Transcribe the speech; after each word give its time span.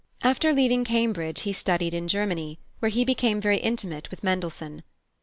After 0.23 0.51
leaving 0.51 0.83
Cambridge 0.83 1.41
he 1.41 1.53
studied 1.53 1.93
in 1.93 2.07
Germany, 2.07 2.57
where 2.79 2.89
he 2.89 3.05
became 3.05 3.39
very 3.39 3.57
intimate 3.59 4.09
with 4.09 4.23
Mendelssohn. 4.23 4.81